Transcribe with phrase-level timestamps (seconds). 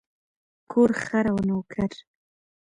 [0.71, 1.91] کور، خر او نوکر.